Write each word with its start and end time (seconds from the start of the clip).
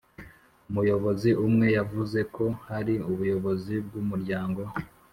Umuyobozi 0.69 1.29
mwe 1.53 1.67
yavuze 1.77 2.19
ko 2.35 2.45
hari 2.67 2.95
ubuyobozi 3.09 3.73
bw 3.85 3.93
umuryango 4.01 4.61